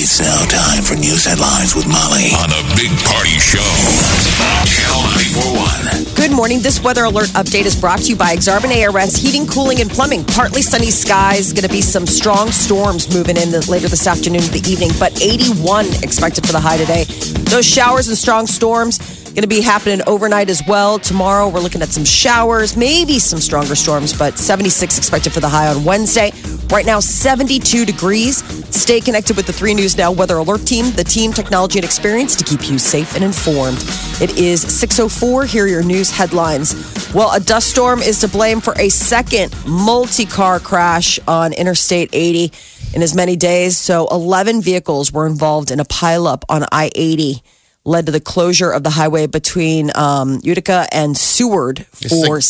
[0.00, 5.02] It's now time for news headlines with Molly on a big party show on Channel
[5.34, 6.14] 941.
[6.14, 6.60] Good morning.
[6.60, 10.24] This weather alert update is brought to you by Exarban ARS Heating, Cooling, and Plumbing.
[10.24, 11.52] Partly sunny skies.
[11.52, 14.90] Going to be some strong storms moving in the, later this afternoon to the evening,
[15.00, 17.02] but 81 expected for the high today.
[17.50, 18.98] Those showers and strong storms
[19.38, 21.00] going to be happening overnight as well.
[21.00, 25.48] Tomorrow we're looking at some showers, maybe some stronger storms, but 76 expected for the
[25.48, 26.30] high on Wednesday.
[26.70, 28.44] Right now, 72 degrees.
[28.74, 32.36] Stay connected with the 3 News Now Weather Alert Team, the team, technology, and experience
[32.36, 33.78] to keep you safe and informed.
[34.20, 35.46] It is 6.04.
[35.46, 36.74] Here are your news headlines.
[37.14, 42.10] Well, a dust storm is to blame for a second multi car crash on Interstate
[42.12, 42.52] 80
[42.94, 43.78] in as many days.
[43.78, 47.42] So 11 vehicles were involved in a pileup on I 80
[47.84, 52.40] led to the closure of the highway between um, Utica and Seward for.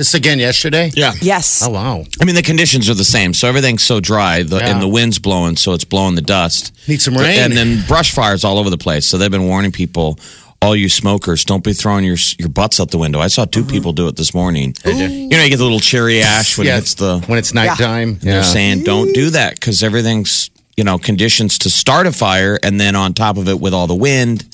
[0.00, 0.90] This again yesterday?
[0.94, 1.12] Yeah.
[1.20, 1.62] Yes.
[1.62, 2.06] Oh, wow.
[2.22, 3.34] I mean, the conditions are the same.
[3.34, 4.70] So everything's so dry, the, Yeah.
[4.70, 6.72] and the wind's blowing, so it's blowing the dust.
[6.88, 7.38] Need some rain.
[7.38, 9.04] And then brush fires all over the place.
[9.04, 10.18] So they've been warning people,
[10.62, 13.20] all you smokers, don't be throwing your your butts out the window.
[13.20, 13.70] I saw 2 mm-hmm.
[13.70, 14.74] people do it this morning.
[14.86, 14.94] You
[15.28, 17.20] know, you get the little cherry ash when Yeah, it hits the.
[17.26, 18.20] when it's nighttime.
[18.20, 18.42] They're Yeah.
[18.42, 22.96] saying don't do that because everything's you know conditions to start a fire, and then
[22.96, 24.46] on top of it with all the wind,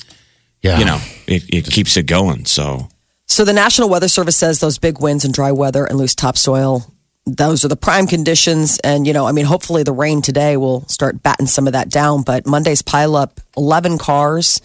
[0.61, 0.77] yeah.
[0.77, 2.43] you know, it, it keeps it going.
[2.43, 2.89] So
[3.27, 6.91] So the National Weather Service says those big winds and dry weather and loose topsoil,
[7.25, 8.79] those are the prime conditions.
[8.79, 11.89] And, you know, I mean, hopefully the rain today will start batting some of that
[11.89, 12.23] down.
[12.23, 14.61] But Monday's pileup, 11 cars,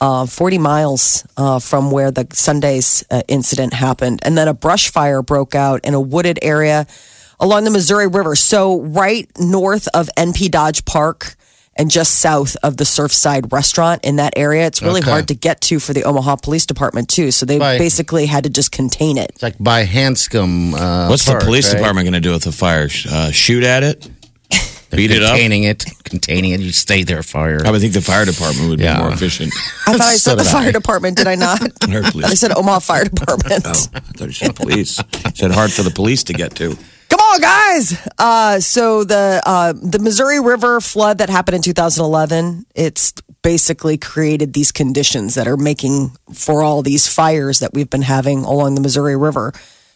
[0.00, 4.20] uh, 40 miles uh, from where the Sunday's uh, incident happened.
[4.22, 6.86] And then a brush fire broke out in a wooded area
[7.40, 8.36] along the Missouri River.
[8.36, 11.34] So right north of NP Dodge Park.
[11.76, 14.64] And just south of the Surfside restaurant in that area.
[14.66, 15.10] It's really Okay.
[15.10, 17.32] hard to get to for the Omaha Police Department, too.
[17.32, 17.78] So they Right.
[17.78, 19.30] basically had to just contain it.
[19.34, 20.74] It's like by Hanscom.
[20.74, 21.78] Uh, what's Park, the police right?
[21.78, 22.88] department going to do with the fire?
[23.10, 24.08] Uh, shoot at it?
[24.92, 25.30] Beat it up?
[25.30, 25.84] Containing it.
[26.04, 26.60] Containing it.
[26.60, 27.60] You stay there, fire.
[27.66, 29.52] I would think the fire department would be more efficient.
[29.88, 30.70] I thought I So said the fire I.
[30.70, 31.58] department, did I not?
[31.90, 32.26] Heard police.
[32.26, 33.64] I said Omaha Fire Department.
[33.66, 35.00] Oh, I thought you said police.
[35.34, 36.78] said hard for the police to get to.
[37.40, 38.08] Guys!
[38.18, 43.12] Uh, so the uh, the Missouri River flood that happened in 2011, it's
[43.42, 48.44] basically created these conditions that are making for all these fires that we've been having
[48.44, 49.52] along the Missouri River.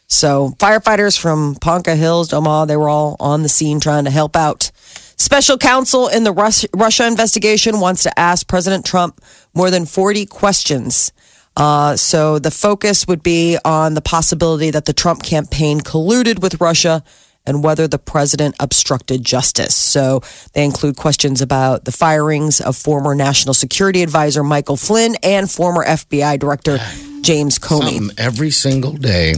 [0.08, 4.36] So firefighters from Ponca Hills, Omaha, they were all on the scene trying to help
[4.36, 4.70] out.
[5.16, 9.20] Special counsel in the Rus- Russia investigation wants to ask President Trump
[9.54, 11.12] more than 40 questions.
[11.56, 16.60] Uh, so the focus would be on the possibility that the Trump campaign colluded with
[16.60, 17.02] Russia
[17.48, 19.74] and whether the president obstructed justice.
[19.74, 20.20] So
[20.52, 25.84] they include questions about the firings of former National Security Advisor Michael Flynn and former
[25.84, 26.78] FBI Director
[27.22, 27.96] James Comey.
[27.96, 29.34] Something every single day.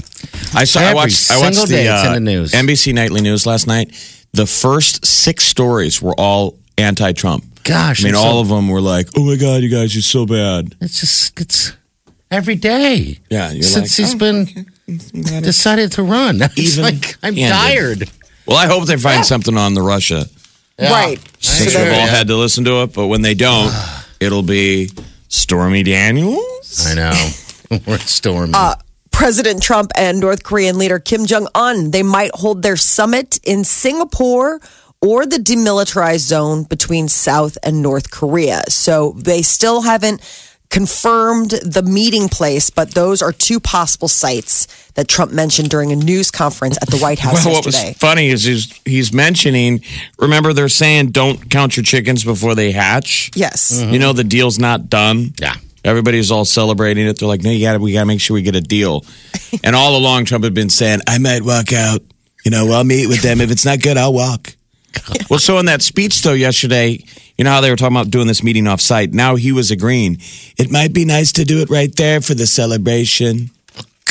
[0.55, 0.81] I saw.
[0.81, 1.31] I watched.
[1.31, 2.53] I watched the, day in uh, the news.
[2.53, 3.93] NBC Nightly News last night.
[4.33, 7.45] The first six stories were all anti-Trump.
[7.65, 10.03] Gosh, I mean, all so- of them were like, "Oh my God, you guys you're
[10.03, 11.73] so bad." It's just it's
[12.31, 13.19] every day.
[13.31, 14.67] Yeah, you're Since like, he's oh, been
[14.99, 16.41] decided to run.
[16.57, 17.55] It's Even like I'm handed.
[17.55, 18.11] tired.
[18.47, 20.27] Well, I hope they find something on the Russia.
[20.79, 21.19] Right.
[21.39, 23.73] Since sure, we've all had to listen to it, but when they don't,
[24.21, 24.91] it'll be
[25.29, 26.87] Stormy Daniels.
[26.87, 27.31] I know.
[27.87, 28.55] We're storming.
[28.55, 28.75] Uh,
[29.13, 33.65] President Trump and North Korean leader Kim Jong un, they might hold their summit in
[33.65, 34.61] Singapore
[35.03, 38.63] or the demilitarized zone between South and North Korea.
[38.69, 40.21] So they still haven't
[40.71, 45.97] confirmed the meeting place, but those are two possible sites that Trump mentioned during a
[45.97, 49.83] news conference at the White House Well, what was funny is he's, he's mentioning.
[50.19, 53.31] Remember, they're saying don't count your chickens before they hatch.
[53.35, 53.73] Yes.
[53.73, 53.93] Mm-hmm.
[53.93, 55.35] You know the deal's not done.
[55.41, 55.55] Yeah.
[55.85, 57.19] Everybody's all celebrating it.
[57.19, 59.05] They're like, no, you got to, we got to make sure we get a deal.
[59.65, 62.03] and all along, Trump had been saying, I might walk out.
[62.45, 63.41] You know, I'll meet with them.
[63.41, 64.55] If it's not good, I'll walk.
[65.31, 67.05] well, so in that speech though yesterday,
[67.41, 69.15] you know how they were talking about doing this meeting off site.
[69.15, 70.19] Now he was agreeing.
[70.59, 73.49] It might be nice to do it right there for the celebration.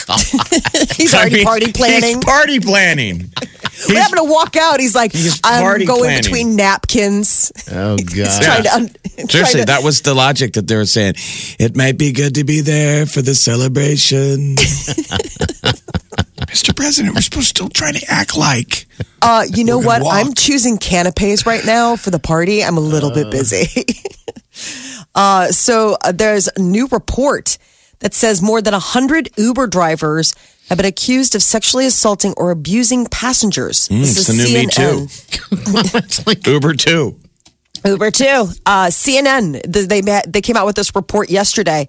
[0.98, 2.16] He's I already mean, party planning.
[2.16, 3.32] He's party planning.
[3.88, 4.80] We're having to walk out.
[4.80, 6.24] He's like, He's I'm going planning.
[6.24, 7.52] between napkins.
[7.72, 8.42] oh God.
[8.42, 11.14] Trying to, un- trying Seriously, to- that was the logic that they were saying.
[11.60, 14.56] It might be good to be there for the celebration.
[16.50, 16.76] Mr.
[16.76, 18.88] President, we're supposed to still try to act like.
[19.22, 20.02] Uh, you know what?
[20.02, 22.64] gonna I'm choosing canapes right now for the party.
[22.64, 23.16] I'm a little Uh.
[23.16, 23.86] bit busy.
[25.16, 27.58] Uh, so uh, there's a new report
[28.00, 30.36] that says more than 100 Uber drivers
[30.70, 33.88] have been accused of sexually assaulting or abusing passengers.
[33.88, 35.08] Mm, This it's is the new Me Too.
[35.98, 37.18] it's like Uber too.
[37.86, 38.50] Uber too.
[38.66, 39.62] Uh, CNN.
[39.74, 41.88] th- They they came out with this report yesterday.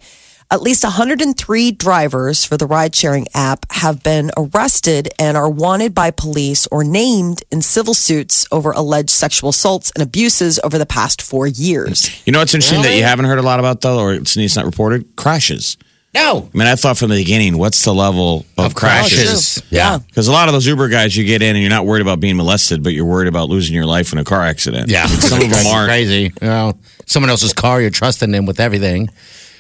[0.52, 5.94] At least 103 drivers for the ride sharing app have been arrested and are wanted
[5.94, 10.87] by police or named in civil suits over alleged sexual assaults and abuses over the
[10.87, 12.26] past four years.
[12.26, 14.56] You know what's interesting that you haven't heard a lot about though, or it's, it's
[14.56, 15.14] not reported?
[15.14, 15.76] Crashes.
[16.14, 19.19] no I mean, I thought from the beginning, what's the level of, of crashes?
[19.19, 19.58] crashes.
[19.62, 19.99] Oh, yeah.
[19.99, 22.19] Because a lot of those Uber guys, you get in and you're not worried about
[22.19, 24.91] being molested, but you're worried about losing your life in a car accident.
[24.91, 25.88] Yeah, Some of them aren't.
[25.88, 26.32] crazy.
[26.43, 26.73] You know,
[27.06, 29.08] someone else's car, you're trusting them with everything.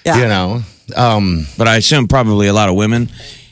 [0.04, 0.16] Yeah.
[0.16, 0.62] You know,
[0.96, 3.08] um, But I assume probably a lot of women.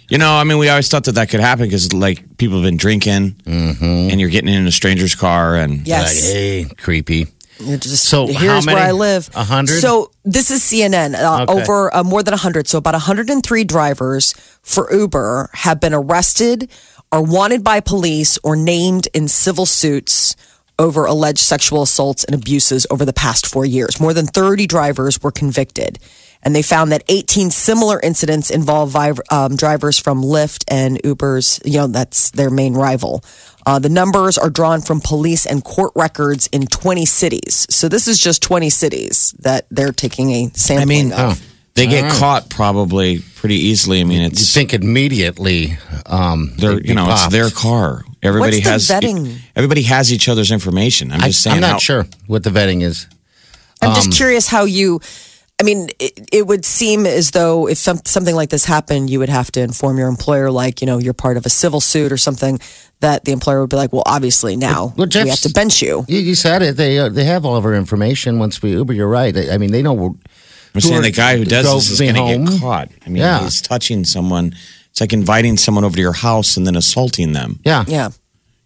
[0.09, 2.65] You know, I mean, we always thought that that could happen because like people have
[2.65, 7.27] been drinking and you're getting in a stranger's car and like, hey, creepy.
[7.61, 8.75] You're just, So here's how many?
[8.77, 9.29] where I live.
[9.35, 9.81] A hundred?
[9.81, 11.15] So this is CNN.
[11.15, 11.61] Uh, Okay.
[11.63, 12.69] Over uh, more than 100.
[12.69, 14.33] So about 103 drivers
[14.63, 16.71] for Uber have been arrested,
[17.13, 20.37] are wanted by police, or named in civil suits
[20.79, 24.01] over alleged sexual assaults and abuses over the past four years.
[24.01, 25.99] More than 30 drivers were convicted.
[26.43, 28.97] And they found that 18 similar incidents involve
[29.31, 33.25] um, drivers from Lyft and Uber's, you know, that's their main rival.
[33.67, 37.67] Uh, the numbers are drawn from police and court records in 20 cities.
[37.69, 40.83] So this is just 20 cities that they're taking a sample.
[40.83, 41.45] I mean, of.
[41.75, 44.01] they get caught probably pretty easily.
[44.01, 45.77] I mean, it's You think immediately,
[46.07, 48.05] um, they're you know it's their car.
[48.23, 49.39] Everybody What's the has vetting?
[49.55, 51.13] Everybody has each other's information.
[51.13, 51.57] I'm I, just saying.
[51.57, 53.07] I'm not how- sure what the vetting is.
[53.81, 55.01] I'm um, just curious how you.
[55.61, 59.19] I mean, it, it would seem as though if some, something like this happened, you
[59.19, 62.13] would have to inform your employer, like, you know, you're part of a civil suit
[62.13, 62.61] or something,
[63.01, 65.83] that the employer would be like, well, obviously now Well, we Jeff's- have to bench
[65.83, 66.05] you.
[66.07, 66.77] You, you said it.
[66.77, 68.39] They uh, they have all of our information.
[68.39, 69.37] Once we Uber, you're right.
[69.37, 70.17] I I mean, they know.
[70.75, 72.91] I'm saying the guy who does Drove this is going to get caught.
[73.05, 73.41] I mean, Yeah.
[73.43, 74.55] he's touching someone.
[74.91, 77.59] It's like inviting someone over to your house and then assaulting them.
[77.65, 77.85] Yeah.
[77.89, 78.11] Yeah.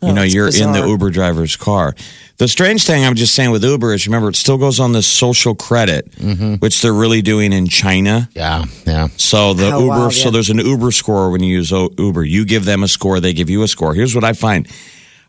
[0.03, 0.85] You know, you're in the.
[0.87, 1.95] Uber driver's car.
[2.39, 5.03] The strange thing I'm just saying with Uber is remember, it still goes on the
[5.03, 6.55] social credit, Mm-hmm.
[6.57, 8.29] which they're really doing in China.
[8.35, 8.65] Yeah.
[8.87, 9.09] Yeah.
[9.17, 12.25] So the Oh, Uber, wow, so there's an Uber score when you use Uber.
[12.25, 13.95] You give them a score, they give you a score.
[13.95, 14.67] Here's what I find: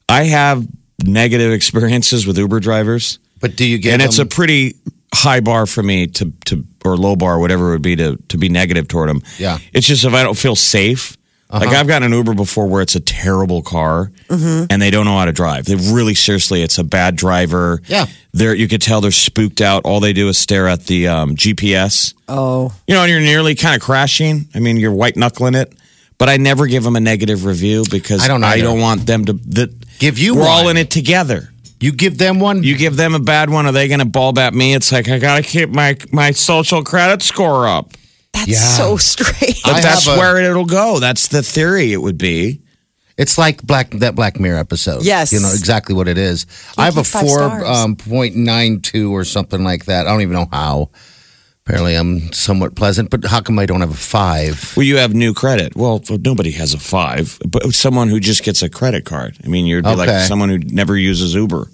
[0.10, 0.66] I have
[1.04, 3.94] negative experiences with Uber drivers, But do you get?
[3.94, 4.76] and it's a pretty
[5.14, 8.38] high bar for me to to or low bar, whatever it would be to to
[8.38, 9.22] be negative toward them.
[9.38, 9.60] Yeah.
[9.72, 11.16] it's just if I don't feel safe.
[11.54, 15.18] Like I've gotten an Uber before where it's a terrible car and they don't know
[15.18, 15.66] how to drive.
[15.66, 17.82] They really seriously, it's a bad driver.
[17.86, 18.08] Yeah.
[18.32, 19.86] they're you could tell they're spooked out.
[19.86, 22.14] All they do is stare at the um, GPS.
[22.28, 24.48] Oh, You know, and you're nearly kind of crashing.
[24.56, 25.74] I mean, you're white knuckling it.
[26.18, 29.26] But I never give them a negative review because I don't I don't want them
[29.26, 29.34] to.
[29.34, 31.50] That Give you We're all in it together.
[31.80, 32.64] you give them one.
[32.64, 34.74] You give them a bad one, are they going to ball bat me?
[34.74, 37.94] It's like I got to keep my my social credit score up.
[38.34, 38.58] That's Yeah.
[38.58, 39.64] so strange.
[39.64, 41.00] But I that's a- where it'll go.
[41.00, 41.94] That's the theory.
[41.94, 42.60] It would be.
[43.16, 45.06] It's like black that Black Mirror episode.
[45.06, 45.32] Yes.
[45.32, 46.48] you know exactly what it is.
[46.78, 50.08] I have a give five four um, point nine two or something like that.
[50.08, 50.90] I don't even know how.
[51.66, 54.74] Apparently, I'm somewhat pleasant, but how come I don't have a five?
[54.76, 55.78] Well, you have new credit.
[55.78, 59.38] Well, nobody has a five, but someone who just gets a credit card.
[59.46, 61.70] I mean, you'd be like someone who never uses Uber.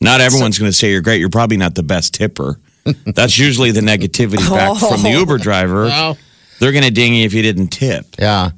[0.00, 1.18] Not everyone's going to say you're great.
[1.18, 2.60] You're probably not the best tipper.
[3.14, 5.18] That's usually the negativity back from the oh.
[5.20, 5.88] Uber driver.
[5.92, 6.16] Oh.
[6.58, 8.06] They're going to ding you if you didn't tip.
[8.18, 8.50] Yeah,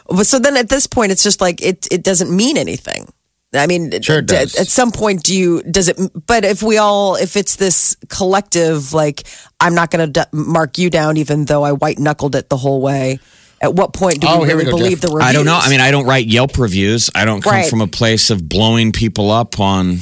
[0.09, 3.07] But so then at this point, it's just like it it doesn't mean anything.
[3.53, 5.99] I mean, Sure d- At some point, do you does it?
[6.27, 9.25] But if we all, if it's this collective, like
[9.61, 12.57] I'm not going to d- mark you down, even though I white knuckled it the
[12.57, 13.19] whole way.
[13.63, 15.11] At what point do Oh, we here we really go, believe Jeff.
[15.11, 15.29] the reviews?
[15.29, 15.59] I don't know.
[15.61, 17.11] I mean, I don't write Yelp reviews.
[17.15, 17.69] I don't come Right.
[17.69, 19.99] from a place of blowing people up on,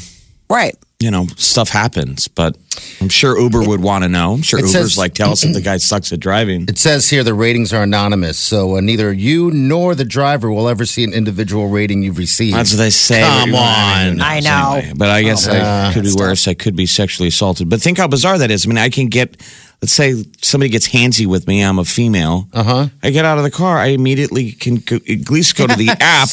[0.48, 0.76] right?
[1.00, 2.26] You know, stuff happens.
[2.26, 2.56] But
[3.00, 4.32] I'm sure Uber would want to know.
[4.34, 6.62] I'm sure It Uber's says- like, tell us if the guy sucks at driving.
[6.68, 10.68] it says here the ratings are anonymous, so uh, neither you nor the driver will
[10.68, 12.56] ever see an individual rating you've received.
[12.56, 13.20] That's what they say.
[13.20, 14.16] Come on.
[14.16, 14.74] knows I know.
[14.74, 14.92] anyway.
[14.96, 16.48] But I guess I could be worse.
[16.48, 17.68] I could be sexually assaulted.
[17.68, 18.66] But think how bizarre that is.
[18.66, 19.36] I mean, I can get,
[19.80, 21.62] let's say somebody gets handsy with me.
[21.62, 22.48] I'm a female.
[22.52, 22.88] Uh huh.
[23.04, 23.78] I get out of the car.
[23.78, 26.28] I immediately can go, at least go to the app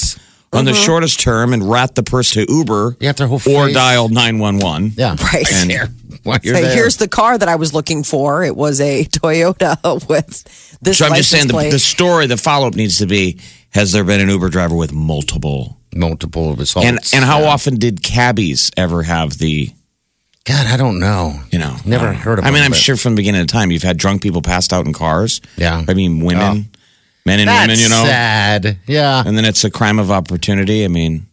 [0.55, 0.81] on the mm-hmm.
[0.83, 3.73] shortest term and rat the person to Uber You have their whole or face.
[3.75, 4.93] dial 911.
[4.95, 5.45] yeah, Right.
[5.53, 5.89] And
[6.23, 6.75] While you're Say, there.
[6.75, 8.43] here's the car that I was looking for.
[8.43, 10.43] It was a Toyota with
[10.81, 10.97] this.
[10.97, 11.71] so I'm just license saying the, plate.
[11.71, 13.39] the story, the follow up needs to be
[13.71, 15.77] has there been an Uber driver with multiple?
[15.95, 16.87] multiple assaults.
[16.87, 17.47] And, and how Yeah.
[17.49, 19.71] often did cabbies ever have the
[20.43, 21.39] God, I don't know.
[21.51, 23.47] you know, Never heard of I mean, them, I'm but- sure from the beginning of
[23.47, 25.41] time you've had drunk people passed out in cars.
[25.57, 25.83] Yeah.
[25.87, 26.69] I mean, women,
[27.25, 28.03] men and That's women, you know.
[28.05, 28.77] sad.
[28.87, 29.23] Yeah.
[29.25, 30.83] And then it's a crime of opportunity.
[30.85, 31.27] I mean,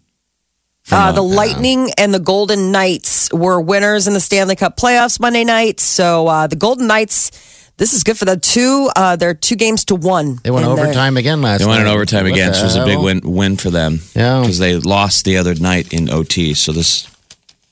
[0.91, 5.45] Uh, the Lightning and the Golden Knights were winners in the Stanley Cup playoffs Monday
[5.45, 5.79] night.
[5.81, 7.31] So uh, the Golden Knights,
[7.77, 8.41] this is good for them.
[8.41, 10.41] Two, uh, they're two games to one.
[10.43, 11.65] They went in their- overtime again last night.
[11.65, 11.71] They night.
[11.77, 12.49] went in overtime What again.
[12.53, 13.05] the So it was a big hell?
[13.05, 14.01] win win for them.
[14.15, 14.41] Yeah.
[14.41, 16.53] Because they lost the other night in OT.
[16.55, 17.07] So this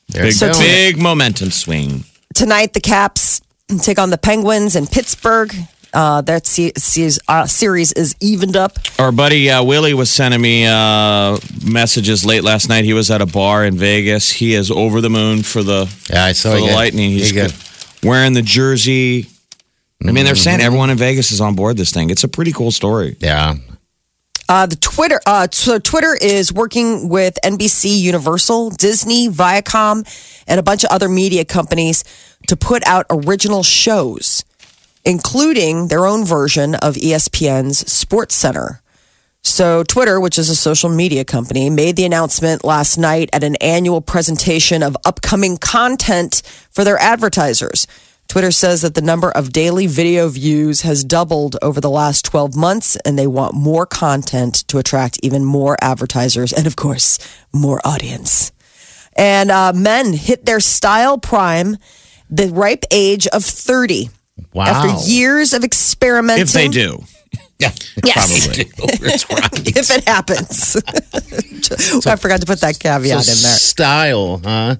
[0.08, 0.56] They're big, doing it.
[0.58, 2.04] big momentum swing.
[2.34, 3.40] Tonight, the Caps
[3.82, 5.52] take on the Penguins in Pittsburgh.
[5.92, 8.78] Uh, that se- se- uh, series is evened up.
[8.98, 12.84] Our buddy uh, Willie was sending me uh, messages late last night.
[12.84, 14.30] He was at a bar in Vegas.
[14.30, 16.68] He is over the moon for the Yeah, I saw for you.
[16.68, 17.10] the Lightning.
[17.10, 17.54] He's You good.
[18.04, 19.26] wearing the jersey.
[20.02, 20.42] I mean, they're Mm-hmm.
[20.42, 22.08] saying everyone in Vegas is on board this thing.
[22.10, 23.16] It's a pretty cool story.
[23.20, 23.56] Yeah.
[24.48, 30.04] Uh, the Twitter, uh, so Twitter is working with NBC, Universal, Disney, Viacom,
[30.48, 32.02] and a bunch of other media companies
[32.48, 34.42] to put out original shows,
[35.04, 38.80] including their own version of ESPN's SportsCenter.
[39.42, 43.56] So, Twitter, which is a social media company, made the announcement last night at an
[43.56, 47.86] annual presentation of upcoming content for their advertisers.
[48.28, 52.54] Twitter says that the number of daily video views has doubled over the last 12
[52.54, 57.18] months, and they want more content to attract even more advertisers and, of course,
[57.52, 58.52] more audience.
[59.16, 61.76] And uh, men hit their style prime,
[62.28, 64.10] the ripe age of 30.
[64.52, 64.64] Wow.
[64.66, 66.42] After years of experimenting.
[66.42, 67.04] If they do.
[67.58, 67.72] Yeah.
[68.04, 68.46] Yes.
[68.46, 69.76] That's right.
[69.76, 70.56] if it happens.
[72.02, 73.58] so, I forgot to put that caveat So in there.
[73.58, 74.76] Style, huh?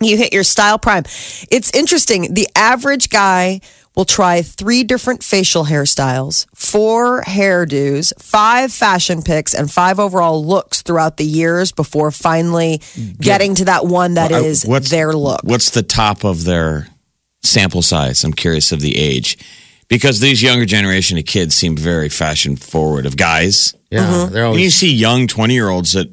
[0.00, 1.04] You hit your style prime.
[1.50, 2.34] It's interesting.
[2.34, 3.60] The average guy
[3.94, 10.82] will try three different facial hairstyles, four hairdos, five fashion picks, and five overall looks
[10.82, 12.82] throughout the years before finally
[13.20, 15.42] getting to that one that Uh, is what's- their look.
[15.44, 16.88] What's the top of their
[17.44, 18.24] sample size?
[18.24, 19.38] I'm curious of the age.
[19.88, 23.74] Because these younger generation of kids seem very fashion forward of guys.
[23.90, 24.00] Yeah.
[24.06, 24.32] Mm-hmm.
[24.32, 26.10] They're And you see young 20 year olds that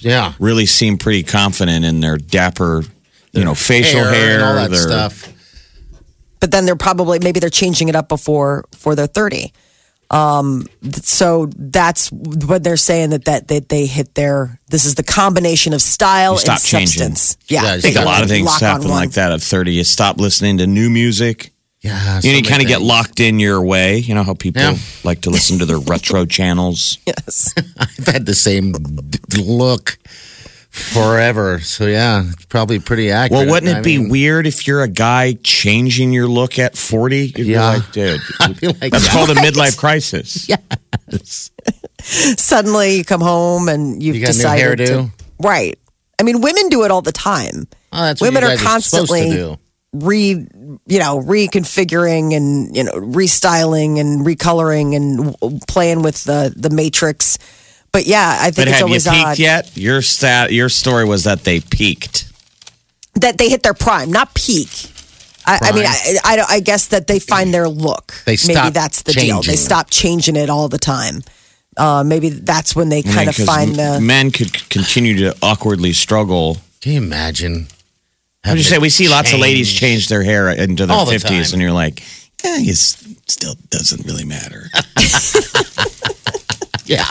[0.00, 0.34] yeah.
[0.38, 2.84] really seem pretty confident in their dapper,
[3.32, 5.32] you know, facial hair, and all that their- stuff.
[6.38, 9.52] but then they're probably maybe they're changing it up before for they're 30
[10.10, 10.66] um
[11.02, 15.72] so that's what they're saying that that, that they hit their this is the combination
[15.72, 17.02] of style You stop and changing.
[17.14, 19.40] substance yeah, Yeah, I think a lot of things lock on happen like that at
[19.40, 19.72] 30.
[19.74, 21.52] You stop listening to new music.
[21.80, 22.20] Yeah.
[22.22, 23.98] You, know, you kind of get locked in your way.
[23.98, 24.76] You know how people Yeah.
[25.02, 26.98] like to listen to their retro channels.
[27.06, 28.74] yes I've had the same
[29.38, 29.96] look
[30.70, 31.60] forever.
[31.60, 33.46] So yeah, it's probably pretty accurate.
[33.46, 36.76] Well, wouldn't it I be mean, weird if you're a guy changing your look at
[36.76, 37.26] 40?
[37.36, 37.68] You'd Yeah.
[37.74, 39.12] like, dude, I feel like that's that.
[39.12, 40.48] called a midlife crisis.
[41.10, 41.50] Yes.
[42.02, 45.10] Suddenly you come home and you've You got a new decided to hairdo?
[45.40, 45.78] right
[46.18, 48.60] i mean women do it all the time Oh, that's what women you are guys
[48.84, 49.58] supposed to constantly do.
[49.92, 50.28] re
[50.86, 56.70] you know reconfiguring and you know restyling and recoloring and w- playing with the the
[56.70, 57.38] matrix
[57.92, 59.76] but yeah i think But it's have you peaked odd yet?
[59.76, 62.30] Your stat, your story was that they peaked.
[63.14, 64.68] that they hit their prime not peak
[65.46, 68.12] I, I mean, I, I, I guess that they find their look.
[68.26, 69.36] They maybe stop that's the deal.
[69.40, 69.56] They changing.
[69.56, 71.22] stop changing it all the time.
[71.78, 74.00] Uh, maybe that's when they I mean, kind of 'cause find m- the.
[74.00, 76.58] men could continue to awkwardly struggle.
[76.82, 77.68] Can you imagine?
[78.44, 81.12] I just say we see lots of ladies change their hair into their All the
[81.12, 82.00] fifties, and you're like,
[82.44, 84.66] eh, it still doesn't really matter.
[86.84, 87.06] Yeah.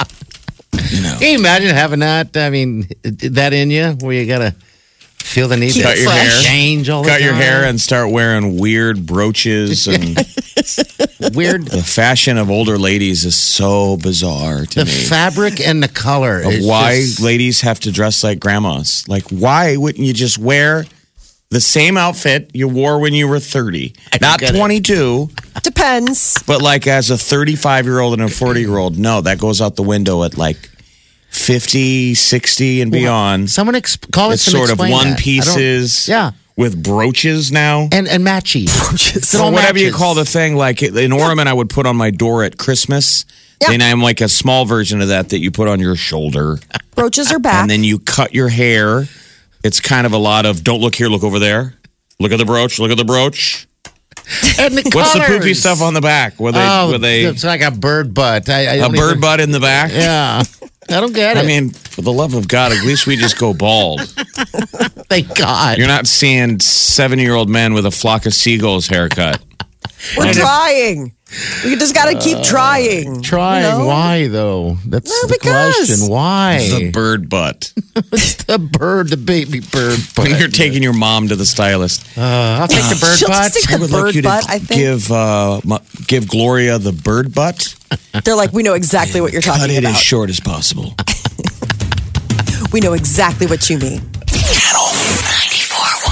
[0.73, 2.35] You know, Can you imagine having that?
[2.37, 4.55] I mean, that in you where you gotta
[5.17, 6.43] feel the need Keep to it your fresh.
[6.45, 10.15] change all the cut your hair and start wearing weird brooches and
[11.35, 11.65] weird.
[11.67, 14.91] the fashion of older ladies is so bizarre to The me.
[14.91, 16.39] fabric and the color.
[16.41, 19.03] of why just- ladies have to dress like grandmas.
[19.07, 20.85] Like, why wouldn't you just wear
[21.51, 23.93] the same outfit you wore when you were 30?
[24.21, 24.57] Not get it.
[24.57, 25.29] 22,
[25.63, 26.41] Depends.
[26.45, 28.97] but like as a 35 year old and a 40 year old.
[28.99, 30.57] No, that goes out the window at like
[31.29, 33.49] 50, 60, and beyond.
[33.49, 36.07] someone exp- call It's it sort of one pieces.
[36.07, 36.31] Yeah.
[36.55, 37.87] With brooches now.
[37.91, 38.67] and and matchy.
[39.15, 41.95] It Or all whatever you call the thing, like an ornament I would put on
[41.95, 43.25] my door at Christmas.
[43.61, 43.69] Yeah.
[43.69, 46.59] Then I'm like a small version of that that you put on your shoulder.
[46.95, 47.61] Brooches are back.
[47.61, 49.05] and then you cut your hair.
[49.63, 51.75] It's kind of a lot of don't look here, look over there.
[52.19, 53.67] Look at the brooch, look at the brooch.
[54.59, 56.39] And the What's the poopy stuff on the back?
[56.39, 58.47] Were they Oh, were they it's like a bird butt.
[58.49, 59.91] I, I a bird even- butt in the back?
[59.91, 60.43] Yeah,
[60.89, 61.39] I don't get it.
[61.39, 64.01] I mean, for the love of God, at least we just go bald.
[65.09, 65.77] thank God.
[65.77, 69.41] You're not seeing seven year old men with a flock of seagulls haircut.
[70.17, 71.13] We're trying.
[71.63, 73.21] We just got to keep trying.
[73.21, 73.63] trying.
[73.63, 73.85] you know?
[73.85, 74.77] Why though?
[74.85, 76.09] That's No, the because- question.
[76.09, 77.71] Why The bird butt.
[77.93, 80.27] the bird, the baby bird butt?
[80.29, 82.21] When you're taking your mom to the stylist, Uh,
[82.61, 83.53] I'll take the bird She'll butt.
[83.53, 84.49] just take the would like bird you to butt.
[84.49, 87.75] I think give uh, mu- give Gloria the bird butt.
[88.23, 89.67] they're like, we know exactly what you're talking about.
[89.69, 89.95] Cut talking it about.
[89.97, 90.95] as short as possible.
[92.73, 93.99] we know exactly what you mean.
[94.27, 94.85] Channel
[95.29, 96.09] 94.1.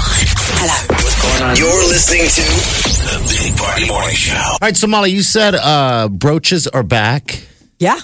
[0.59, 1.53] Hello.
[1.55, 4.35] You're listening to the Big Party Morning Show.
[4.35, 7.43] All right, so Molly, you said uh, brooches are back.
[7.79, 7.99] Yeah.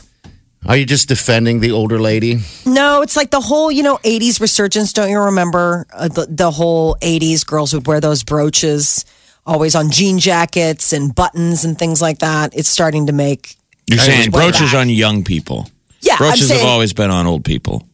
[0.66, 2.40] Are you just defending the older lady?
[2.66, 4.94] No, it's like the whole, you know, 80s resurgence.
[4.94, 9.04] Don't you remember uh, the, the whole 80s girls would wear those brooches
[9.46, 12.56] always on jean jackets and buttons and things like that.
[12.56, 14.76] It's starting to make You're saying brooches back.
[14.76, 15.70] on young people.
[16.00, 17.86] Yeah, Brooches saying- have always been on old people.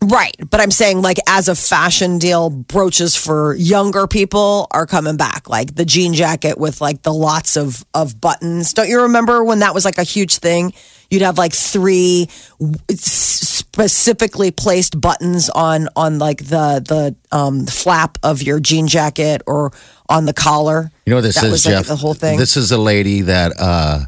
[0.00, 0.36] Right.
[0.48, 5.48] But I'm saying, like, as a fashion deal, brooches for younger people are coming back.
[5.48, 8.72] Like the jean jacket with like the lots of, of buttons.
[8.74, 10.72] Don't you remember when that was like a huge thing?
[11.10, 12.28] You'd have like three
[12.90, 19.72] specifically placed buttons on, on like the, the, um, flap of your jean jacket or
[20.08, 20.92] on the collar.
[21.06, 22.38] You know what this that is, was like the whole thing.
[22.38, 24.00] This is a lady that uh,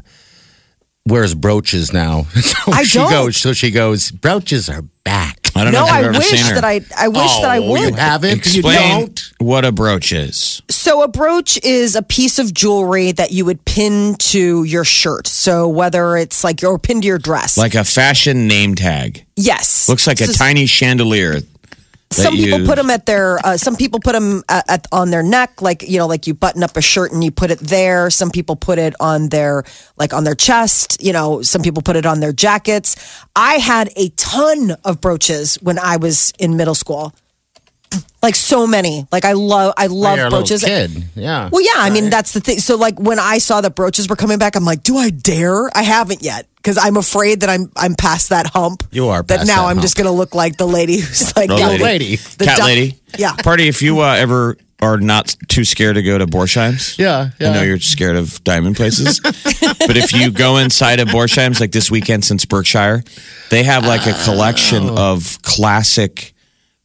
[1.05, 2.23] wears brooches now.
[2.41, 3.09] so I she don't.
[3.11, 3.37] goes.
[3.37, 4.11] So she goes.
[4.11, 5.40] Brooches are back.
[5.55, 6.55] I don't no, know if I I've ever wish seen her.
[6.55, 7.89] that I, I wish that I Oh, would.
[7.91, 8.37] You haven't.
[8.37, 9.31] Explain You don't.
[9.39, 10.61] what a brooch is.
[10.69, 15.27] So a brooch is a piece of jewelry that you would pin to your shirt.
[15.27, 17.57] So whether it's like or pin to your dress.
[17.57, 19.25] Like a fashion name tag.
[19.35, 19.89] yes.
[19.89, 21.41] Looks like a tiny chandelier.
[22.11, 23.39] Some people you- put them at their.
[23.45, 26.33] Uh, some people put them at, at, on their neck, like you know, like you
[26.33, 28.09] button up a shirt and you put it there.
[28.09, 29.63] Some people put it on their
[29.97, 30.97] like on their chest.
[31.01, 32.95] You know, some people put it on their jackets.
[33.35, 37.13] I had a ton of brooches when I was in middle school.
[38.23, 39.07] Like so many.
[39.11, 39.73] Like I love.
[39.77, 40.63] I love You're brooches.
[40.63, 41.05] kid.
[41.15, 41.49] Yeah.
[41.51, 42.59] Well, yeah, I mean that's the thing.
[42.59, 45.75] So, like when I saw that brooches were coming back, I'm like, do I dare?
[45.75, 48.83] I haven't yet because I'm afraid that I'm I'm past that hump.
[48.91, 51.35] You are That past now that I'm just going to look like the lady who's
[51.35, 51.83] like Old got lady.
[51.83, 52.15] lady.
[52.15, 52.95] the Cat duck- lady.
[53.17, 53.35] Yeah.
[53.35, 56.97] Party, if you uh, ever are not too scared to go to Borsheim's.
[56.97, 57.49] Yeah, yeah.
[57.49, 59.19] I know you're scared of diamond places.
[59.23, 63.03] but if you go inside of Borsheim's, like this weekend since Berkshire,
[63.51, 66.33] they have like a collection of classic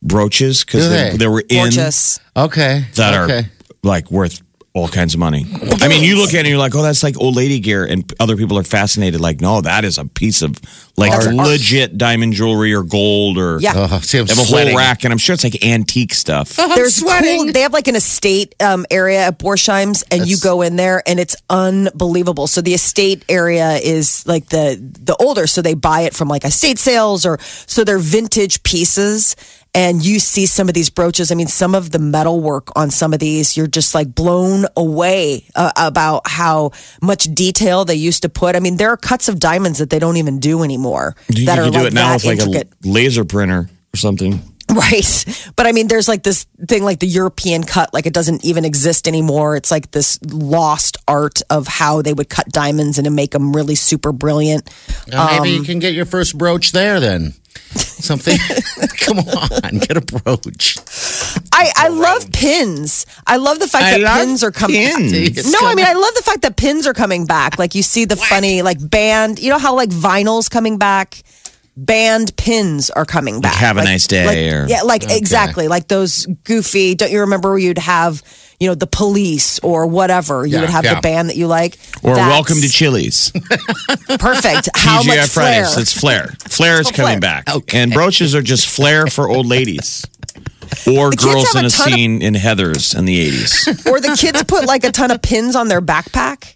[0.03, 1.17] brooches because Do they, they?
[1.17, 2.21] they were in Gorgeous.
[2.37, 2.85] Okay.
[2.97, 3.39] that okay.
[3.39, 3.51] are
[3.83, 4.43] like worth
[4.77, 5.47] all kinds of money.
[5.81, 7.87] I mean, you look at it and you're like, oh, that's like old lady gear.
[7.87, 9.23] And other people are fascinated.
[9.23, 10.61] Like, no, that is a piece of
[10.99, 11.33] like art.
[11.35, 13.59] legit diamond jewelry or gold or.
[13.59, 13.73] Yeah.
[13.75, 14.73] Oh, see, They have a sweating.
[14.75, 16.57] whole rack, and I'm sure it's like antique stuff.
[16.57, 17.45] There's sweating.
[17.45, 17.53] cool.
[17.53, 21.19] They have like an estate um, area at Borsheim's, and you go in there, and
[21.19, 22.47] it's unbelievable.
[22.47, 26.45] So the estate area is like the the older, so they buy it from like
[26.45, 29.37] estate sales, or so they're vintage pieces.
[29.77, 31.31] And you see some of these brooches.
[31.31, 34.65] I mean, some of the metal work on some of these, you're just like blown
[34.75, 36.71] away uh, about how
[37.03, 38.57] much detail they used to put.
[38.57, 41.15] I mean, there are cuts of diamonds that they don't even do anymore.
[41.29, 42.73] You that can are do like it now that with like intricate.
[42.85, 44.41] a laser printer or something.
[44.69, 45.25] Right.
[45.55, 48.65] But I mean, there's like this thing like the European cut, like it doesn't even
[48.65, 49.57] exist anymore.
[49.57, 53.53] It's like this lost art of how they would cut diamonds and to make them
[53.55, 54.69] really super brilliant.
[55.07, 57.35] Maybe Um, you can get your first brooch there then.
[57.77, 58.39] Something.
[58.99, 60.77] Come on, get a brooch.
[61.53, 63.07] I, I love pins.
[63.27, 64.77] I love the fact I that pins are coming.
[64.77, 65.51] pins.
[65.53, 67.59] No, I mean I love the fact that pins are coming back.
[67.59, 69.39] Like you see the funny like band.
[69.39, 71.23] You know how like vinyl's coming back.
[71.79, 73.55] Band pins are coming back.
[73.55, 76.95] Have a Like- nice day like- or- yeah, like exactly like those goofy.
[76.95, 78.23] Don't you remember where you'd have
[78.59, 80.47] you know the police or whatever?
[80.47, 80.95] You Yeah, would have yeah.
[80.95, 81.77] the band that you like.
[82.03, 83.31] Or That's welcome to Chili's.
[84.19, 84.71] perfect.
[84.77, 85.33] How TGI much Fridays.
[85.75, 85.81] flair?
[85.83, 86.35] It's flair.
[86.49, 87.47] Flair is coming back.
[87.75, 90.05] And brooches are just flair for old ladies.
[90.87, 93.87] Or kids girls in a a ton of- scene in Heather's in the 80s.
[93.91, 96.55] or the kids put like a ton of pins on their backpack.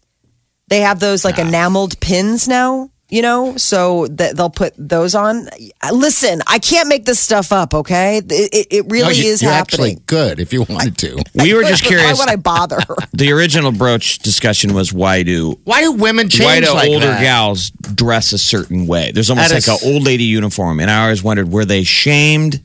[0.68, 5.48] They have those like enameled pins now, you know, so that they'll put those on.
[5.92, 8.18] Listen, I can't make this stuff up, okay?
[8.18, 9.96] It, it, it No, really you- is you're happening.
[9.96, 11.22] actually good if you wanted to.
[11.34, 12.18] We were just curious Why curious.
[12.18, 12.78] would I bother?
[13.12, 17.06] The original brooch discussion was why do Why do women change why do like older
[17.08, 17.20] that?
[17.20, 19.10] gals dress a certain way?
[19.12, 22.60] There's almost That like an old lady uniform, and I always wondered were they shamed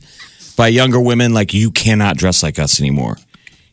[0.56, 1.34] by younger women?
[1.34, 3.18] Like you cannot dress like us anymore.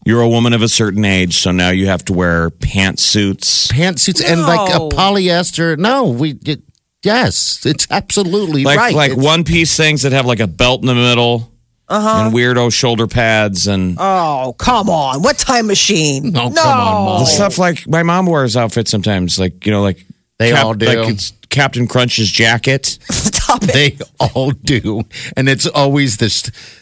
[0.06, 3.72] You're a woman of a certain age, so now you have to wear pantsuits.
[3.72, 5.78] Pantsuits and like a polyester.
[5.78, 6.38] No, we.
[6.46, 6.62] It,
[7.04, 8.94] yes, it's absolutely Like right.
[8.96, 11.52] like It's- one piece things that have like a belt in the middle
[11.88, 12.26] Uh-huh.
[12.26, 15.22] and weirdo shoulder pads and Oh, come on.
[15.22, 16.36] What time machine?
[16.36, 17.26] Oh, come on, Molly.
[17.26, 19.38] stuff like my mom wears outfits sometimes.
[19.40, 20.06] Like you know, like
[20.40, 20.86] They all do.
[20.86, 22.86] Like it's Captain Crunch's jacket.
[23.10, 23.74] Stop it.
[23.74, 25.04] They all do,
[25.38, 26.42] and it's always this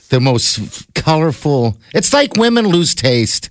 [0.09, 1.77] the most colorful.
[1.93, 3.49] It's like women lose taste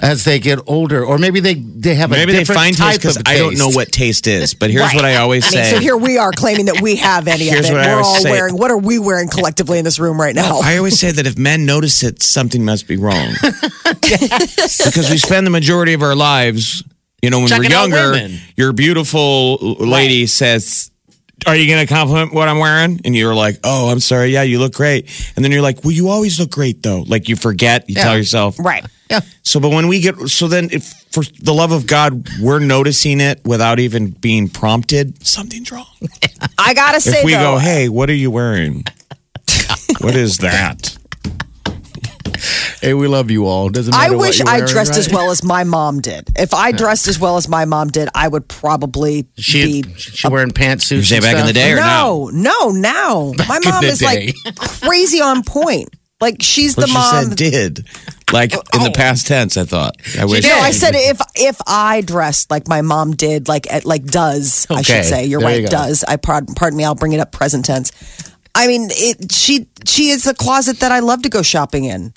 [0.00, 3.18] as they get older, or maybe they they have a Maybe they find type taste
[3.18, 4.52] because I don't know what taste is.
[4.54, 4.94] But here's Right.
[4.96, 5.70] what I always I mean, say.
[5.72, 7.74] so here we are claiming that we have any Here's of it.
[7.78, 8.30] what I We're always all say.
[8.30, 8.56] wearing.
[8.58, 10.60] What are we wearing collectively in this room right now?
[10.62, 13.34] I always say that if men notice it, something must be wrong.
[14.04, 16.82] Because we spend the majority of our lives,
[17.24, 20.90] you know, when Checking we're younger, your beautiful lady says,
[21.46, 23.00] are you going to compliment what I'm wearing?
[23.02, 24.28] And you're like, oh, I'm sorry.
[24.28, 25.06] Yeah, you look great.
[25.34, 27.00] And then you're like, well, you always look great though.
[27.00, 28.58] Like you forget, you tell yourself.
[28.58, 28.84] Right.
[29.10, 29.20] Yeah.
[29.42, 33.20] So, but when we get, so then if for the love of God, we're noticing
[33.20, 35.86] it without even being prompted, something's wrong.
[36.58, 38.84] I gotta say If we though, go, hey, what are you wearing?
[40.00, 40.98] what is that?
[42.84, 43.68] Hey, we love you all.
[43.70, 46.28] Doesn't I matter what wish you're I wearing, dressed as well as my mom did.
[46.38, 49.94] If I dressed as well as my mom did, I would probably She, be.
[49.94, 50.96] she wearing pantsuits.
[50.96, 52.28] You say and back in the day or now?
[52.32, 55.88] No, no, now my mom the is like crazy on point.
[56.20, 57.24] Like she's But the you mom.
[57.28, 57.86] said did.
[58.32, 58.92] Like oh, in the Oh.
[58.92, 59.96] past tense, I thought.
[60.18, 60.44] I wish.
[60.44, 64.66] No, I said if if I dressed like my mom did, like at, like does
[64.70, 65.24] I should say?
[65.26, 66.04] You're there right, you does.
[66.04, 66.84] I pardon, pardon me.
[66.84, 67.92] I'll bring it up present tense.
[68.54, 69.32] I mean, it.
[69.32, 72.14] She she is a closet that I love to go shopping in.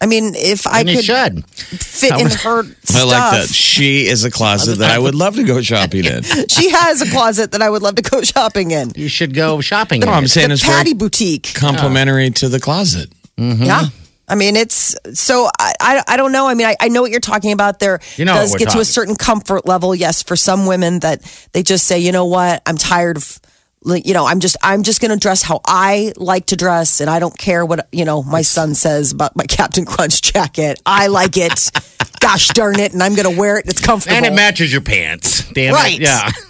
[0.00, 1.46] I mean, if I And you could should.
[1.50, 3.48] fit in her I stuff, like that.
[3.48, 6.22] She is a closet that I would love to go shopping in.
[6.48, 8.92] she has a closet that I would love to go shopping in.
[8.96, 10.00] You should go shopping.
[10.00, 11.52] No, in I'm saying the it's Patty Boutique.
[11.54, 13.10] complimentary to the closet.
[13.38, 13.62] Mm-hmm.
[13.64, 13.84] Yeah.
[14.26, 16.46] I mean, it's so I, I, I don't know.
[16.46, 17.80] I mean, I, I know what you're talking about.
[17.80, 19.92] There You know does what we're get to a certain comfort level.
[19.94, 21.20] Yes, for some women that
[21.52, 23.40] they just say, you know what, I'm tired of,
[23.82, 27.00] like, you know, I'm just I'm just going to dress how I like to dress,
[27.00, 30.80] and I don't care what you know my son says about my Captain Crunch jacket.
[30.84, 31.70] I like it.
[32.20, 33.66] Gosh darn it, and I'm going to wear it.
[33.66, 34.14] It's comfortable.
[34.16, 35.50] and it matches your pants.
[35.52, 35.94] Damn Right.
[35.94, 36.02] it.
[36.02, 36.30] Yeah.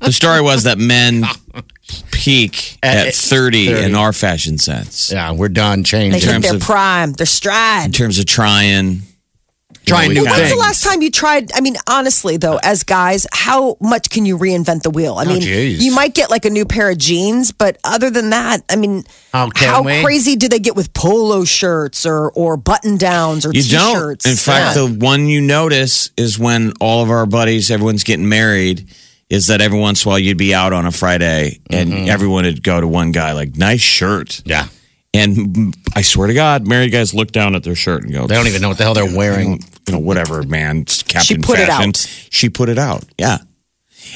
[0.00, 1.24] The story was that men
[2.12, 3.84] peak At at 30, 30.
[3.84, 5.10] in our fashion sense.
[5.12, 6.20] Yeah, we're done they changing.
[6.20, 7.86] hit terms their of- prime, their stride.
[7.86, 9.00] In terms of trying.
[9.86, 10.50] Trying new got- When's things.
[10.50, 11.52] the last time you tried?
[11.54, 15.14] I mean, honestly, though, as guys, how much can you reinvent the wheel?
[15.16, 15.82] I mean, geez.
[15.82, 19.04] you might get like a new pair of jeans, but other than that, I mean,
[19.32, 20.02] How how we?
[20.02, 24.24] crazy do they get with polo shirts or or button downs or You t-shirts?
[24.24, 24.30] don't.
[24.32, 24.86] In fact, Yeah.
[24.86, 28.88] the one you notice is when all of our buddies, everyone's getting married,
[29.30, 32.08] is that every once in a while you'd be out on a Friday and Mm-hmm.
[32.10, 34.42] everyone would go to one guy, like, nice shirt.
[34.44, 34.66] Yeah.
[35.14, 38.34] And I swear to God, married guys look down at their shirt and go, They
[38.34, 39.62] don't even know what the hell they're wearing.
[39.86, 40.84] You know, whatever, man.
[40.84, 41.96] Captain put it out.
[42.30, 43.04] She put it out.
[43.18, 43.38] Yeah.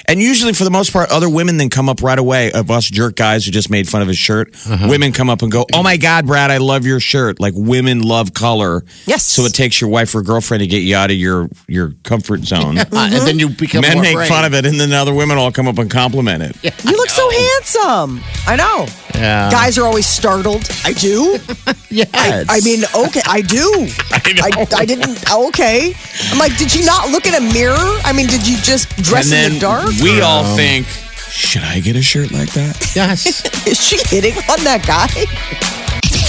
[0.07, 2.89] And usually, for the most part, other women then come up right away of us
[2.89, 4.55] jerk guys who just made fun of his shirt.
[4.69, 4.87] Uh-huh.
[4.89, 8.01] Women come up and go, "Oh my God, Brad, I love your shirt!" Like women
[8.03, 8.85] love color.
[9.07, 9.25] Yes.
[9.25, 12.45] So it takes your wife or girlfriend to get you out of your your comfort
[12.45, 12.79] zone.
[12.93, 14.29] Uh, and then you become Men more make afraid.
[14.29, 16.85] fun of it, and then other women all come up and compliment it.
[16.85, 18.21] you look so handsome.
[18.47, 18.87] I know.
[19.15, 19.51] Yeah.
[19.51, 20.69] Guys are always startled.
[20.85, 21.39] I do.
[21.93, 22.47] Yes.
[22.49, 23.67] I mean, okay, I do.
[24.13, 25.29] I, I, didn't.
[25.29, 25.93] Okay.
[26.31, 27.75] I'm like, did you not look in a mirror?
[28.05, 29.80] I mean, did you just dress and then in the dark?
[30.03, 32.93] We all think, should I get a shirt like that?
[32.97, 33.45] yes.
[33.67, 35.07] Is she hitting on that guy?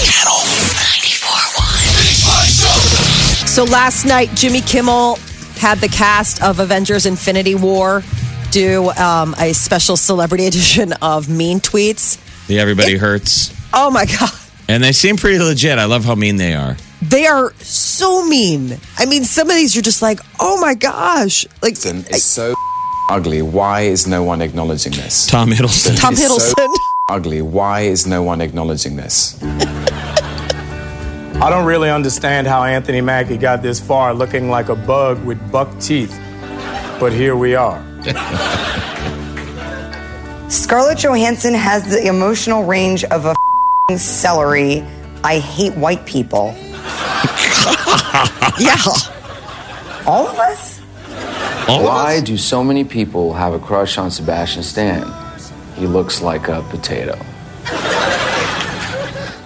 [0.02, 0.38] Channel
[1.02, 1.96] 94.1.
[1.98, 3.46] Big Party Show.
[3.46, 5.16] So last night, Jimmy Kimmel
[5.56, 8.02] had the cast of Avengers Infinity War
[8.50, 12.18] do um, a special celebrity edition of Mean Tweets.
[12.46, 14.30] The everybody hurts, Oh my God.
[14.68, 15.78] and they seem pretty legit.
[15.78, 16.76] I love how mean they are.
[17.00, 18.78] They are so mean.
[18.96, 21.46] I mean, some of these you're just like, oh my gosh.
[21.62, 22.54] Like Hiddleston is so
[23.12, 23.42] ugly.
[23.42, 25.26] Why is no one acknowledging this?
[25.26, 26.00] Tom Hiddleston.
[26.00, 26.74] Tom He's so Hiddleston.
[27.10, 27.42] ugly.
[27.42, 29.38] Why is no one acknowledging this?
[29.42, 35.38] I don't really understand how Anthony Mackie got this far looking like a bug with
[35.52, 36.18] buck teeth.
[36.98, 37.84] But here we are.
[40.48, 44.84] Scarlett Johansson has the emotional range of a f***ing celery.
[45.24, 46.54] I hate white people.
[48.58, 48.76] yeah.
[50.06, 50.71] All of us?
[51.66, 55.10] Why do so many people have a crush on Sebastian Stan?
[55.76, 57.18] He looks like a potato.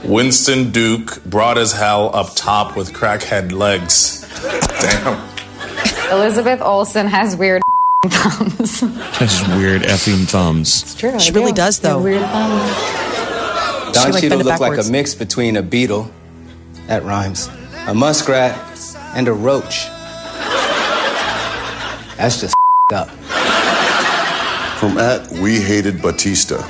[0.05, 4.23] Winston Duke, broad as hell, up top with crackhead legs.
[4.81, 5.29] Damn.
[6.13, 7.63] Elizabeth Olsen has weird
[8.07, 8.81] thumbs.
[9.17, 10.83] Has weird effing thumbs.
[10.83, 11.19] It's true.
[11.19, 11.57] She I really do.
[11.57, 12.03] does, They have though.
[12.05, 13.93] Weird thumbs.
[13.95, 16.11] Don like Cheadle bend it looked like a mix between a beetle,
[16.87, 17.49] that rhymes,
[17.87, 18.57] a muskrat,
[19.15, 19.87] and a roach.
[22.17, 22.55] That's just
[22.95, 23.09] up.
[24.79, 26.63] From at We Hated Batista.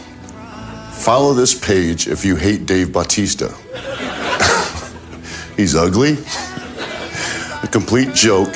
[0.92, 3.48] Follow this page if you hate Dave Bautista.
[5.56, 6.18] He's ugly,
[7.62, 8.52] a complete joke,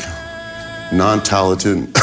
[0.92, 1.76] non talented,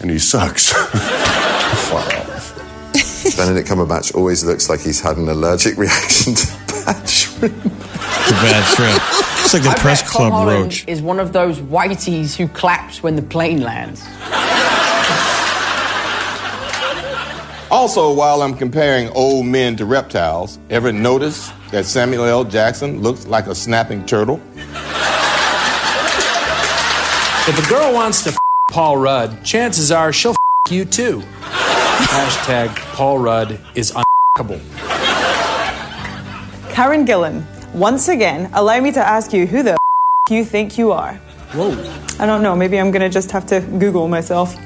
[0.00, 0.72] and he sucks.
[3.36, 7.54] Benedict Cumberbatch always looks like he's had an allergic reaction to bad shrimp.
[7.64, 9.23] It's a bad trip.
[9.54, 10.84] It's like the press club roach.
[10.88, 14.02] is one of those whiteys who claps when the plane lands.
[17.70, 22.44] Also, while I'm comparing old men to reptiles, ever notice that Samuel L.
[22.44, 24.40] Jackson looks like a snapping turtle?
[27.46, 28.38] If a girl wants to f-
[28.70, 31.20] Paul Rudd, chances are she'll f- you too.
[31.50, 33.92] Hashtag Paul Rudd is
[34.36, 34.60] unable.
[36.70, 39.78] Karen Gillan, once again, allow me to ask you who the f-
[40.30, 41.14] you think you are.
[41.52, 41.70] Whoa.
[42.18, 42.56] I don't know.
[42.56, 44.56] Maybe I'm going to just have to Google myself.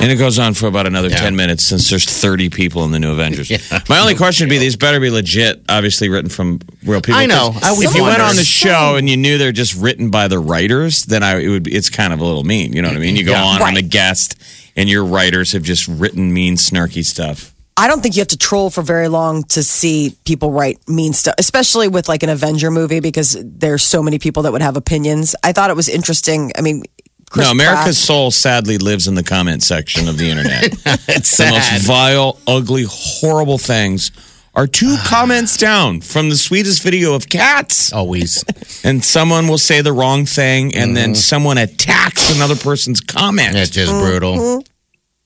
[0.00, 2.98] And it goes on for about another 10 minutes since there's 30 people in the
[2.98, 3.52] new Avengers.
[3.88, 7.20] My only question would be these better be legit, obviously written from real people.
[7.20, 7.52] I know.
[7.62, 10.40] I if you went on the show and you knew they're just written by the
[10.40, 12.72] writers, then I it would be, it's kind of a little mean.
[12.72, 13.14] You know what I mean?
[13.14, 13.44] You go Yeah.
[13.44, 14.36] on, I'm a guest,
[14.74, 17.51] and your writers have just written mean, snarky stuff.
[17.76, 21.12] I don't think you have to troll for very long to see people write mean
[21.12, 24.76] stuff, especially with like an Avenger movie because there's so many people that would have
[24.76, 25.34] opinions.
[25.42, 26.52] I thought it was interesting.
[26.56, 26.82] I mean,
[27.30, 30.64] Chris no, America's Pratt- soul sadly lives in the comment section of the internet.
[31.08, 34.10] it's the most vile, ugly, horrible things
[34.54, 37.92] are two comments down from the sweetest video of cats.
[37.92, 38.44] Always.
[38.84, 43.54] And someone will say the wrong thing, and then someone attacks another person's comment.
[43.54, 44.34] It's just brutal.
[44.34, 44.66] Mhm.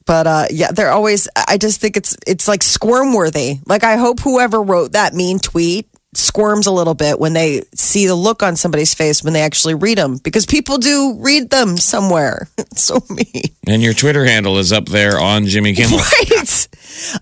[0.06, 1.28] But uh, yeah, they're always.
[1.36, 3.58] I just think it's it's like squirm worthy.
[3.66, 8.06] Like I hope whoever wrote that mean tweet squirms a little bit when they see
[8.06, 11.76] the look on somebody's face when they actually read them because people do read them
[11.76, 12.48] somewhere.
[12.58, 13.42] It's so mean.
[13.66, 15.98] And your Twitter handle is up there on Jimmy Kimmel.
[16.28, 16.68] Right.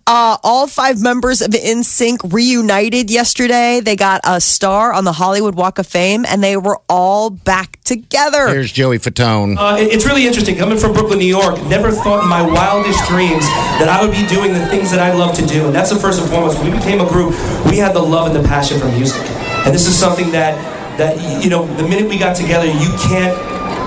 [0.06, 3.80] Uh, all five members of NSYNC reunited yesterday.
[3.80, 7.82] They got a star on the Hollywood Walk of Fame, and they were all back
[7.84, 8.48] together.
[8.48, 9.56] Here's Joey Fatone.
[9.58, 10.56] Uh, it's really interesting.
[10.56, 13.44] Coming from Brooklyn, New York, never thought in my wildest dreams
[13.80, 15.66] that I would be doing the things that I love to do.
[15.66, 16.58] And that's the first and foremost.
[16.58, 17.30] When we became a group,
[17.70, 19.22] we had the love and the passion for music.
[19.66, 20.54] And this is something that,
[20.98, 23.34] that you know, the minute we got together, you can't.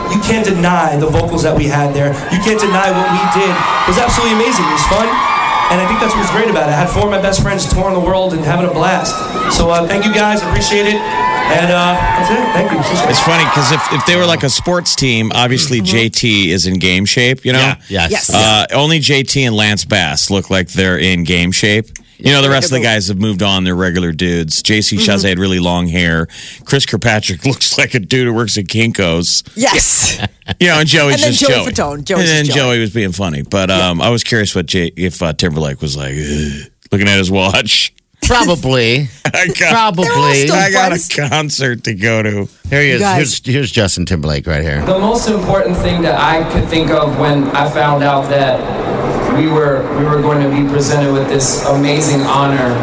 [0.08, 2.15] You can't deny the vocals that we had there.
[2.32, 3.52] You can't deny what we did.
[3.52, 4.63] It was absolutely amazing.
[4.63, 5.37] It was fun.
[5.69, 6.73] And I think that's what's great about it.
[6.73, 9.12] I had four of my best friends touring the world and having a blast.
[9.56, 10.41] So uh, thank you guys.
[10.41, 10.95] Appreciate it.
[10.95, 12.53] And uh, that's it.
[12.53, 12.80] Thank you.
[12.80, 13.10] Appreciate it.
[13.12, 16.80] It's funny because if, if they were like a sports team, obviously JT is in
[16.80, 17.60] game shape, you know?
[17.60, 17.93] Mm-hmm.
[17.93, 18.08] Yeah.
[18.08, 18.30] Yes.
[18.30, 18.34] Yes.
[18.34, 21.88] Uh, only JT and Lance Bass look like they're in game shape.
[22.19, 23.63] You know, the rest of the guys have moved on.
[23.63, 24.63] They're regular dudes.
[24.63, 25.10] JC Mm-hmm.
[25.12, 26.27] Chasez had really long hair.
[26.65, 29.43] Chris Kirkpatrick looks like a dude who works at Kinko's.
[29.56, 30.19] Yes.
[30.62, 31.71] You know, and Joey's And then just Joey Joey.
[31.73, 32.03] Fatone.
[32.06, 32.75] Joey's and then just Joey.
[32.75, 33.41] Joey was being funny.
[33.41, 37.17] But um, I was curious what Jay, if uh, Timberlake was like, "Ugh," looking at
[37.17, 37.93] his watch.
[38.23, 39.10] Probably.
[39.25, 40.49] I got, Probably.
[40.49, 42.47] I got a concert to go to.
[42.69, 43.01] Here he is.
[43.01, 44.86] guys- Here's, here's Justin Timberlake right here.
[44.86, 48.58] The most important thing that I could think of when I found out that
[49.38, 52.73] we were we were going to be presented with this amazing honor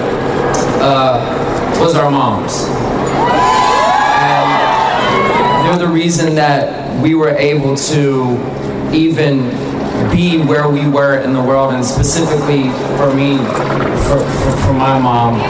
[0.80, 2.64] uh, was our moms.
[4.22, 8.38] And they're the reason that we were able to
[8.94, 9.50] even
[10.10, 12.64] be where we were in the world, and specifically
[12.98, 13.38] for me,
[14.06, 15.40] for, for, for my mom.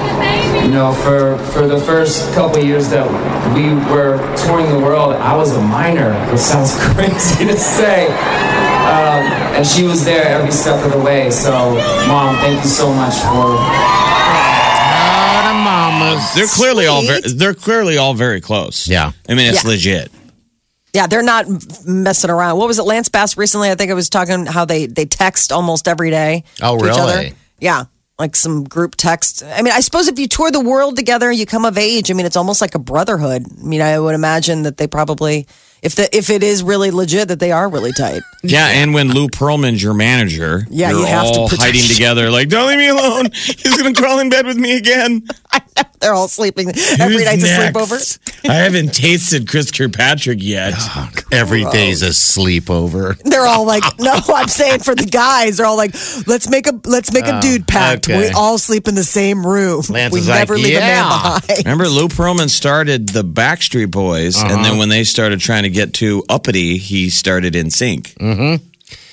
[0.65, 3.07] You know, for, for the first couple years that
[3.55, 8.09] we were touring the world, I was a minor, which sounds crazy to say.
[8.95, 9.27] Um,
[9.57, 11.31] and she was there every step of the way.
[11.31, 11.51] So,
[12.07, 13.59] mom, thank you so much for
[16.35, 18.89] They're clearly all very, they're clearly all very close.
[18.89, 19.71] Yeah, I mean it's Yeah.
[19.71, 20.13] legit.
[20.93, 21.47] Yeah, they're not
[21.87, 22.59] messing around.
[22.59, 23.71] What was it, Lance Bass recently?
[23.71, 26.45] I think I was talking how they they text almost every day.
[26.63, 27.13] Oh, to each other.
[27.19, 27.35] really?
[27.61, 27.85] Yeah,
[28.19, 29.43] like some group text.
[29.45, 32.11] I mean, I suppose if you tour the world together, you come of age.
[32.11, 33.47] I mean, it's almost like a brotherhood.
[33.61, 35.47] I mean, I would imagine that they probably,
[35.85, 38.23] if the if it is really legit, that they are really tight.
[38.43, 41.83] Yeah, and when Lou Pearlman's your manager, Yeah, you're you have to all protect- hiding
[41.93, 43.31] together, like, don't leave me alone.
[43.33, 45.27] He's gonna crawl in bed with me again.
[46.01, 47.77] They're all sleeping every Who's night's a next?
[47.77, 48.49] sleepover.
[48.51, 50.75] I haven't tasted Chris Kirkpatrick yet.
[51.33, 53.19] Every day's a sleepover.
[53.25, 55.95] They're all like, no, I'm saying for the guys, they're all like,
[56.27, 58.09] let's make a let's make a Oh, dude pact.
[58.09, 58.19] okay.
[58.19, 59.83] We all sleep in the same room.
[59.89, 61.65] Lance we is like, never leave a man behind.
[61.65, 64.63] Remember, Lou Pearlman started the Backstreet Boys, and Uh-huh.
[64.63, 68.15] then when they started trying to get too uppity, he started NSYNC.
[68.15, 68.65] Mm-hmm.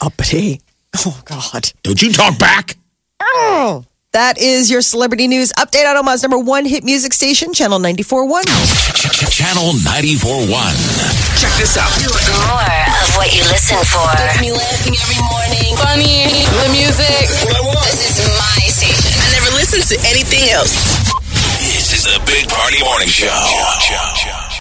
[0.02, 0.62] Uppity.
[1.06, 1.72] Oh God.
[1.84, 2.76] Don't you talk back?
[3.22, 3.86] Oh.
[4.12, 8.44] That is your celebrity news update on Omaha's number one hit music station, Channel 94.1.
[9.32, 10.52] Channel 94.1.
[11.40, 11.88] Check this out.
[11.96, 14.04] More of what you listen for.
[14.20, 15.72] Gets me laughing every morning.
[15.80, 16.28] Funny.
[16.28, 17.24] The music.
[17.24, 19.16] This is my station.
[19.16, 20.76] I never listen to anything else.
[21.64, 23.32] This is the Big Party Morning Show.